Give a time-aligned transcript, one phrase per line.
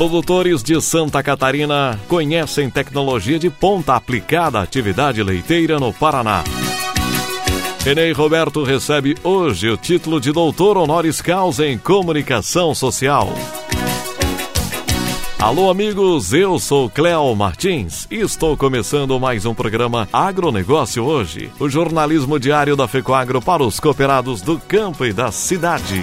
[0.00, 6.42] Produtores de Santa Catarina conhecem tecnologia de ponta aplicada à atividade leiteira no Paraná.
[7.84, 13.28] Renei Roberto recebe hoje o título de doutor honoris causa em comunicação social.
[15.38, 21.68] Alô, amigos, eu sou Cléo Martins e estou começando mais um programa Agronegócio hoje, o
[21.68, 26.02] jornalismo diário da FECOAGRO para os cooperados do campo e da cidade.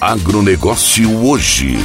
[0.00, 1.78] Agronegócio hoje.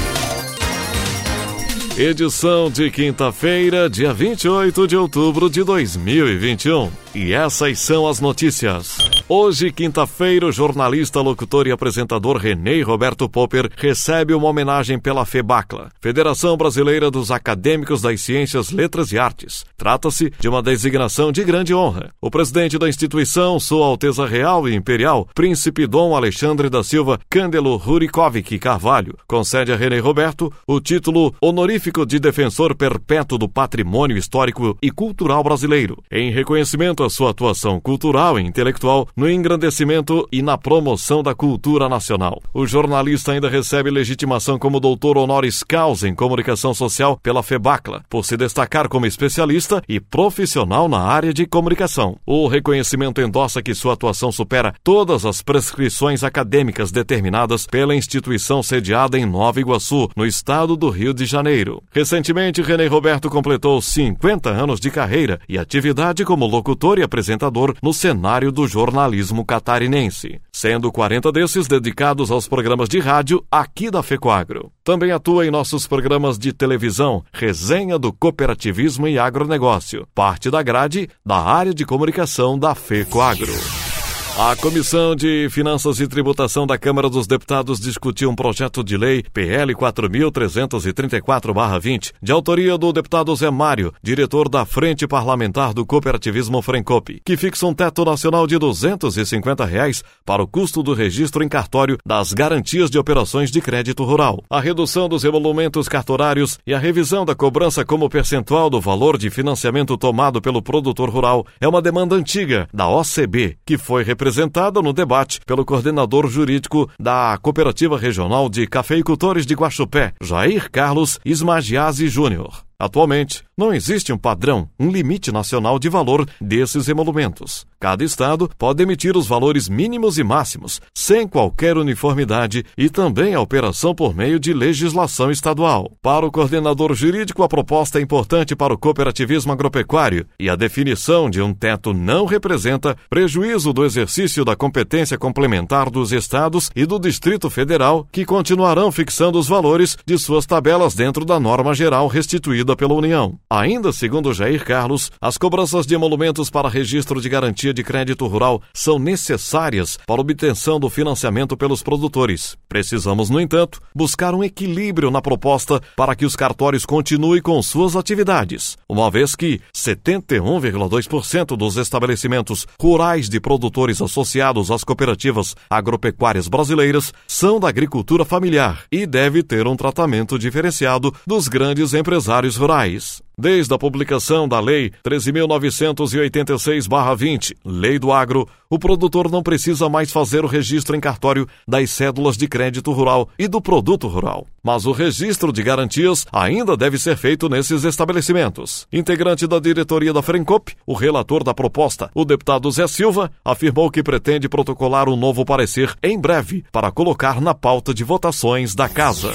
[1.97, 6.91] Edição de quinta-feira, dia 28 de outubro de 2021.
[7.13, 8.97] E essas são as notícias.
[9.27, 15.91] Hoje, quinta-feira, o jornalista, locutor e apresentador Renê Roberto Popper recebe uma homenagem pela FEBACLA,
[15.99, 19.65] Federação Brasileira dos Acadêmicos das Ciências, Letras e Artes.
[19.75, 22.11] Trata-se de uma designação de grande honra.
[22.21, 27.75] O presidente da instituição, Sua Alteza Real e Imperial, Príncipe Dom Alexandre da Silva Cândelo
[27.75, 34.77] Rurikovic Carvalho, concede a Renê Roberto o título honorífico de Defensor Perpétuo do Patrimônio Histórico
[34.79, 40.57] e Cultural Brasileiro, em reconhecimento à sua atuação cultural e intelectual no engrandecimento e na
[40.57, 42.41] promoção da cultura nacional.
[42.53, 48.25] O jornalista ainda recebe legitimação como doutor honoris causa em comunicação social pela FEBACLA, por
[48.25, 52.17] se destacar como especialista e profissional na área de comunicação.
[52.25, 59.19] O reconhecimento endossa que sua atuação supera todas as prescrições acadêmicas determinadas pela instituição sediada
[59.19, 61.83] em Nova Iguaçu, no estado do Rio de Janeiro.
[61.91, 67.93] Recentemente, René Roberto completou 50 anos de carreira e atividade como locutor e apresentador no
[67.93, 74.71] cenário do jornalismo catarinense, sendo 40 desses dedicados aos programas de rádio aqui da FECOAGRO.
[74.83, 81.09] Também atua em nossos programas de televisão, resenha do cooperativismo e agronegócio, parte da grade
[81.25, 83.88] da área de comunicação da FECOAGRO.
[84.37, 89.21] A Comissão de Finanças e Tributação da Câmara dos Deputados discutiu um projeto de lei
[89.33, 97.21] PL 4334-20, de autoria do deputado Zé Mário, diretor da Frente Parlamentar do Cooperativismo Frencope,
[97.25, 101.97] que fixa um teto nacional de 250 reais para o custo do registro em cartório
[102.05, 104.41] das garantias de operações de crédito rural.
[104.49, 109.29] A redução dos emolumentos cartorários e a revisão da cobrança como percentual do valor de
[109.29, 114.79] financiamento tomado pelo produtor rural é uma demanda antiga da OCB, que foi representada apresentada
[114.79, 122.07] no debate pelo coordenador jurídico da Cooperativa Regional de Cafeicultores de Guaxupé, Jair Carlos Ismagiazzi
[122.07, 122.68] Júnior.
[122.81, 127.67] Atualmente, não existe um padrão, um limite nacional de valor desses emolumentos.
[127.77, 133.41] Cada estado pode emitir os valores mínimos e máximos, sem qualquer uniformidade, e também a
[133.41, 135.91] operação por meio de legislação estadual.
[136.01, 141.29] Para o coordenador jurídico, a proposta é importante para o cooperativismo agropecuário e a definição
[141.29, 146.97] de um teto não representa prejuízo do exercício da competência complementar dos estados e do
[146.97, 152.68] Distrito Federal, que continuarão fixando os valores de suas tabelas dentro da norma geral restituída
[152.75, 153.39] pela União.
[153.49, 158.61] Ainda segundo Jair Carlos, as cobranças de emolumentos para registro de garantia de crédito rural
[158.73, 162.57] são necessárias para obtenção do financiamento pelos produtores.
[162.67, 167.95] Precisamos, no entanto, buscar um equilíbrio na proposta para que os cartórios continuem com suas
[167.95, 177.13] atividades, uma vez que 71,2% dos estabelecimentos rurais de produtores associados às cooperativas agropecuárias brasileiras
[177.27, 183.21] são da agricultura familiar e deve ter um tratamento diferenciado dos grandes empresários rurais.
[183.39, 190.43] Desde a publicação da Lei 13.986-20, Lei do Agro, o produtor não precisa mais fazer
[190.43, 194.45] o registro em cartório das cédulas de crédito rural e do produto rural.
[194.61, 198.85] Mas o registro de garantias ainda deve ser feito nesses estabelecimentos.
[198.91, 204.03] Integrante da diretoria da Frencop, o relator da proposta, o deputado Zé Silva, afirmou que
[204.03, 209.31] pretende protocolar um novo parecer em breve para colocar na pauta de votações da Casa.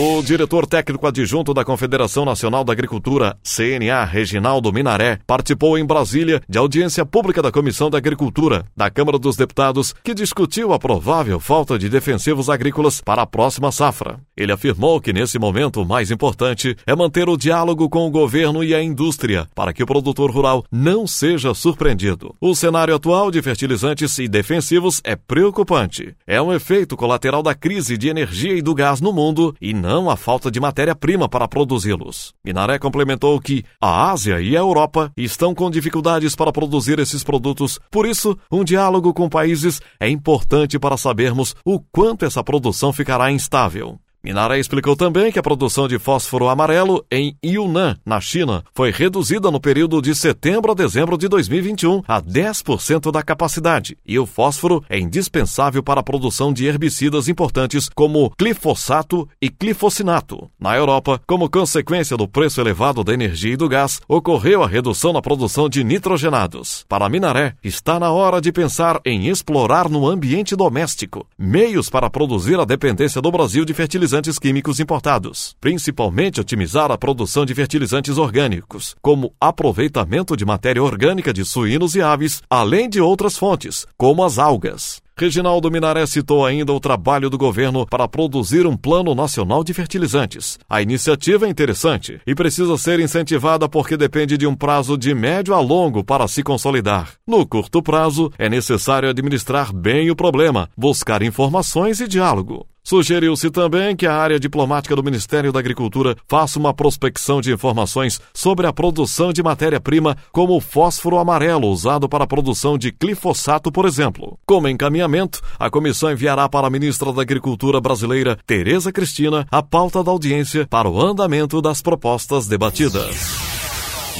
[0.00, 6.40] O diretor técnico adjunto da Confederação Nacional da Agricultura, CNA, Reginaldo Minaré, participou em Brasília
[6.48, 11.40] de audiência pública da Comissão da Agricultura da Câmara dos Deputados, que discutiu a provável
[11.40, 14.20] falta de defensivos agrícolas para a próxima safra.
[14.36, 18.62] Ele afirmou que nesse momento o mais importante é manter o diálogo com o governo
[18.62, 22.36] e a indústria para que o produtor rural não seja surpreendido.
[22.40, 26.14] O cenário atual de fertilizantes e defensivos é preocupante.
[26.24, 29.87] É um efeito colateral da crise de energia e do gás no mundo e não
[29.88, 32.34] não a falta de matéria-prima para produzi-los.
[32.44, 37.80] Minaré complementou que a Ásia e a Europa estão com dificuldades para produzir esses produtos,
[37.90, 43.32] por isso, um diálogo com países é importante para sabermos o quanto essa produção ficará
[43.32, 43.98] instável.
[44.28, 49.50] Minaré explicou também que a produção de fósforo amarelo em Yunnan, na China, foi reduzida
[49.50, 54.84] no período de setembro a dezembro de 2021 a 10% da capacidade, e o fósforo
[54.90, 60.50] é indispensável para a produção de herbicidas importantes como glifosato e glifosinato.
[60.60, 65.10] Na Europa, como consequência do preço elevado da energia e do gás, ocorreu a redução
[65.10, 66.84] na produção de nitrogenados.
[66.86, 72.60] Para Minaré, está na hora de pensar em explorar no ambiente doméstico meios para produzir
[72.60, 78.18] a dependência do Brasil de fertilizantes fertilizantes químicos importados, principalmente otimizar a produção de fertilizantes
[78.18, 84.24] orgânicos, como aproveitamento de matéria orgânica de suínos e aves, além de outras fontes, como
[84.24, 85.00] as algas.
[85.16, 90.58] Reginaldo Minaré citou ainda o trabalho do governo para produzir um plano nacional de fertilizantes.
[90.70, 95.54] A iniciativa é interessante e precisa ser incentivada porque depende de um prazo de médio
[95.54, 97.14] a longo para se consolidar.
[97.26, 102.64] No curto prazo, é necessário administrar bem o problema, buscar informações e diálogo.
[102.88, 108.18] Sugeriu-se também que a área diplomática do Ministério da Agricultura faça uma prospecção de informações
[108.32, 113.70] sobre a produção de matéria-prima, como o fósforo amarelo usado para a produção de glifosato,
[113.70, 114.38] por exemplo.
[114.46, 120.02] Como encaminhamento, a comissão enviará para a ministra da Agricultura brasileira, Tereza Cristina, a pauta
[120.02, 123.47] da audiência para o andamento das propostas debatidas.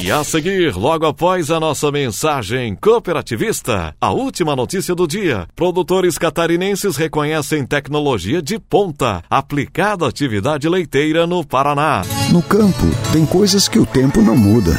[0.01, 6.17] E a seguir, logo após a nossa mensagem cooperativista, a última notícia do dia: produtores
[6.17, 12.03] catarinenses reconhecem tecnologia de ponta aplicada à atividade leiteira no Paraná.
[12.31, 14.79] No campo, tem coisas que o tempo não muda,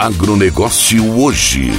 [0.00, 1.72] Agronegócio hoje.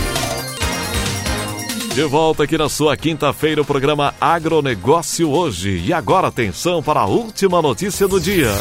[1.95, 5.81] De volta aqui na sua quinta-feira, o programa Agronegócio hoje.
[5.83, 8.51] E agora atenção para a última notícia do dia.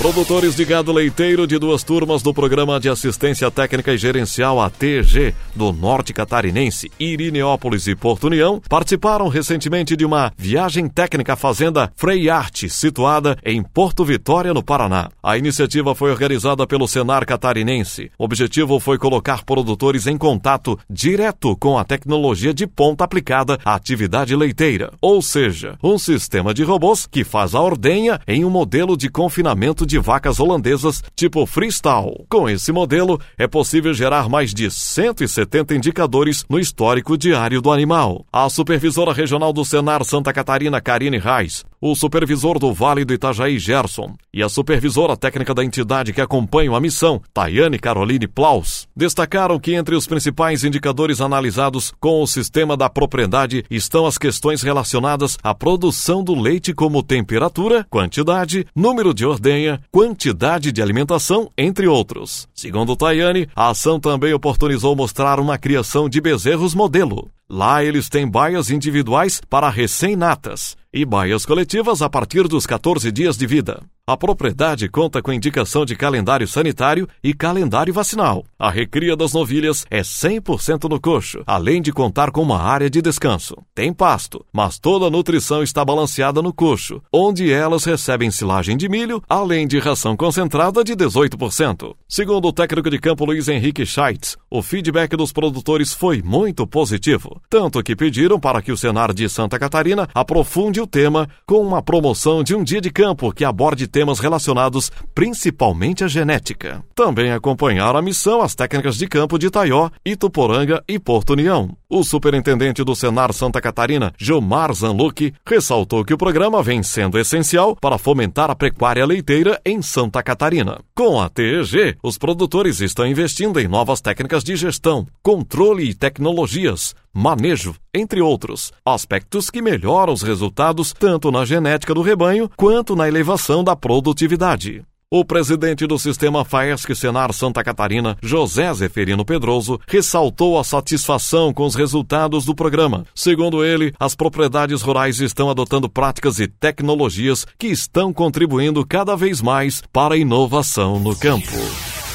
[0.00, 5.34] Produtores de gado leiteiro de duas turmas do Programa de Assistência Técnica e Gerencial ATG
[5.54, 11.92] do Norte Catarinense, Irineópolis e Porto União participaram recentemente de uma viagem técnica à fazenda
[11.94, 15.10] Freiarte, situada em Porto Vitória, no Paraná.
[15.22, 18.10] A iniciativa foi organizada pelo Senar Catarinense.
[18.18, 23.74] O objetivo foi colocar produtores em contato direto com a tecnologia de ponta aplicada à
[23.74, 28.96] atividade leiteira, ou seja, um sistema de robôs que faz a ordenha em um modelo
[28.96, 32.24] de confinamento de vacas holandesas tipo freestyle.
[32.30, 38.24] Com esse modelo, é possível gerar mais de 170 indicadores no histórico diário do animal.
[38.32, 43.58] A supervisora regional do Senar Santa Catarina, Karine Reis, o supervisor do Vale do Itajaí,
[43.58, 49.58] Gerson, e a supervisora técnica da entidade que acompanha a missão, Tayane Caroline Plaus, destacaram
[49.58, 55.38] que entre os principais indicadores analisados com o sistema da propriedade estão as questões relacionadas
[55.42, 62.48] à produção do leite como temperatura, quantidade, número de ordenha, quantidade de alimentação, entre outros.
[62.54, 67.30] Segundo Tayane, a ação também oportunizou mostrar uma criação de bezerros modelo.
[67.52, 73.36] Lá eles têm baias individuais para recém-natas e baias coletivas a partir dos 14 dias
[73.36, 73.82] de vida.
[74.06, 78.44] A propriedade conta com indicação de calendário sanitário e calendário vacinal.
[78.58, 83.00] A recria das novilhas é 100% no coxo, além de contar com uma área de
[83.00, 83.54] descanso.
[83.72, 88.88] Tem pasto, mas toda a nutrição está balanceada no coxo, onde elas recebem silagem de
[88.88, 91.94] milho, além de ração concentrada de 18%.
[92.08, 97.39] Segundo o técnico de campo Luiz Henrique Scheitz, o feedback dos produtores foi muito positivo,
[97.48, 101.82] tanto que pediram para que o Senar de Santa Catarina aprofunde o tema com uma
[101.82, 106.84] promoção de um dia de campo que aborde temas relacionados principalmente à genética.
[106.94, 111.79] Também acompanharam a missão as técnicas de campo de Itaió, Ituporanga e Porto União.
[111.92, 117.74] O superintendente do Senar Santa Catarina, Gilmar Zanluc, ressaltou que o programa vem sendo essencial
[117.74, 120.78] para fomentar a pecuária leiteira em Santa Catarina.
[120.94, 126.94] Com a TEG, os produtores estão investindo em novas técnicas de gestão, controle e tecnologias,
[127.12, 133.08] manejo, entre outros, aspectos que melhoram os resultados tanto na genética do rebanho quanto na
[133.08, 134.84] elevação da produtividade.
[135.12, 141.66] O presidente do sistema FAESC Senar Santa Catarina, José Zeferino Pedroso, ressaltou a satisfação com
[141.66, 143.04] os resultados do programa.
[143.12, 149.42] Segundo ele, as propriedades rurais estão adotando práticas e tecnologias que estão contribuindo cada vez
[149.42, 151.50] mais para a inovação no campo.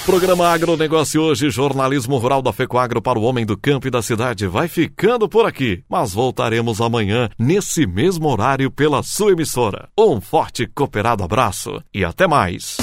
[0.06, 4.46] Programa Agronegócio hoje, jornalismo rural da Fecoagro para o homem do campo e da cidade
[4.46, 9.90] vai ficando por aqui, mas voltaremos amanhã nesse mesmo horário pela sua emissora.
[9.98, 12.78] Um forte cooperado abraço e até mais.